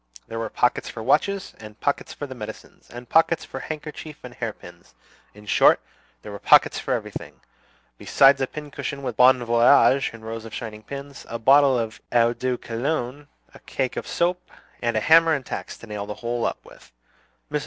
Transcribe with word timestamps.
There 0.27 0.39
were 0.39 0.49
pockets 0.49 0.89
for 0.89 1.03
watches, 1.03 1.53
and 1.59 1.79
pockets 1.79 2.11
for 2.11 2.25
medicines, 2.25 2.89
and 2.89 3.07
pockets 3.07 3.45
for 3.45 3.59
handkerchief 3.59 4.17
and 4.23 4.33
hairpins, 4.33 4.95
in 5.35 5.45
short, 5.45 5.79
there 6.23 6.31
were 6.31 6.39
pockets 6.39 6.79
for 6.79 6.95
everything; 6.95 7.39
besides 7.99 8.41
a 8.41 8.47
pincushion 8.47 9.03
with 9.03 9.15
"Bon 9.15 9.43
Voyage" 9.43 10.09
in 10.11 10.25
rows 10.25 10.43
of 10.43 10.55
shining 10.55 10.81
pins, 10.81 11.23
a 11.29 11.37
bottle 11.37 11.77
of 11.77 12.01
eau 12.11 12.33
de 12.33 12.57
cologne, 12.57 13.27
a 13.53 13.59
cake 13.59 13.95
of 13.95 14.07
soap, 14.07 14.49
and 14.81 14.97
a 14.97 15.01
hammer 15.01 15.35
and 15.35 15.45
tacks 15.45 15.77
to 15.77 15.85
nail 15.85 16.07
the 16.07 16.15
whole 16.15 16.47
up 16.47 16.65
with. 16.65 16.91
Mrs. 17.51 17.59